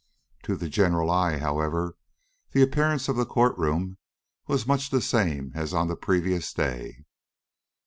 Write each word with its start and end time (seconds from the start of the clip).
To 0.45 0.55
the 0.55 0.67
general 0.67 1.11
eye, 1.11 1.37
however, 1.37 1.95
the 2.53 2.63
appearance 2.63 3.07
of 3.07 3.15
the 3.15 3.23
court 3.27 3.55
room 3.59 3.99
was 4.47 4.65
much 4.65 4.89
the 4.89 4.99
same 4.99 5.51
as 5.53 5.75
on 5.75 5.89
the 5.89 5.95
previous 5.95 6.51
day. 6.53 7.05